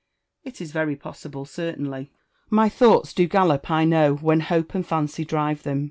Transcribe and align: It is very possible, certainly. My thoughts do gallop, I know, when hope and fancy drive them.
It 0.43 0.61
is 0.61 0.71
very 0.71 0.95
possible, 0.95 1.45
certainly. 1.45 2.11
My 2.49 2.69
thoughts 2.69 3.13
do 3.13 3.27
gallop, 3.27 3.69
I 3.69 3.85
know, 3.85 4.15
when 4.15 4.39
hope 4.39 4.73
and 4.73 4.83
fancy 4.83 5.23
drive 5.23 5.61
them. 5.61 5.79